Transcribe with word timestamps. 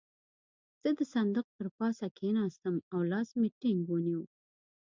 زه 0.81 0.89
د 0.97 0.99
صندوق 1.13 1.47
پر 1.57 1.67
پاسه 1.77 2.07
کېناستم 2.17 2.75
او 2.93 2.99
لاس 3.11 3.29
مې 3.39 3.49
ټينګ 3.59 3.81
ونيو. 3.87 4.21